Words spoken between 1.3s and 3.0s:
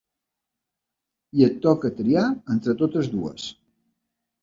I et troca triar entre